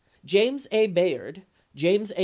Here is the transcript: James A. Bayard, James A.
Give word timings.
James 0.25 0.67
A. 0.71 0.87
Bayard, 0.87 1.43
James 1.75 2.11
A. 2.11 2.19